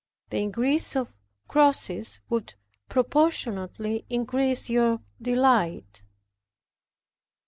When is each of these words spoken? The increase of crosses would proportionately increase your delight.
The 0.31 0.39
increase 0.41 0.95
of 0.95 1.13
crosses 1.47 2.21
would 2.27 2.55
proportionately 2.89 4.03
increase 4.09 4.67
your 4.67 5.01
delight. 5.21 6.01